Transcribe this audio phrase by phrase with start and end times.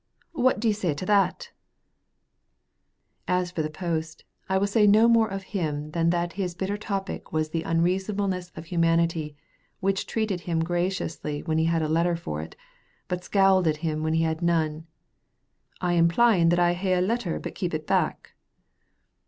[0.31, 1.51] What do you say to that?"
[3.27, 5.43] [Footnote 3: Feikie, over particular.] As for the post, I will say no more of
[5.43, 9.35] him than that his bitter topic was the unreasonableness of humanity,
[9.79, 12.55] which treated him graciously when he had a letter for it,
[13.07, 14.87] but scowled at him when he had none,
[15.81, 18.31] "aye implying that I ha'e a letter, but keep it back."